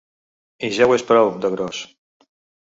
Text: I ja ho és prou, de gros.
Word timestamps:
I 0.67 0.69
ja 0.77 0.87
ho 0.87 0.93
és 0.95 1.05
prou, 1.11 1.29
de 1.45 1.53
gros. 1.57 1.85